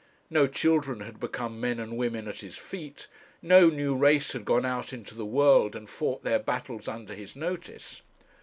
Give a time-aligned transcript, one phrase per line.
[0.31, 3.05] No children had become men and women at his feet;
[3.43, 7.35] no new race had gone out into the world and fought their battles under his
[7.35, 8.01] notice.